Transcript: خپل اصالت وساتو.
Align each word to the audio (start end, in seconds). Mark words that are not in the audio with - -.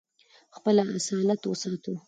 خپل 0.55 0.75
اصالت 0.97 1.41
وساتو. 1.47 1.93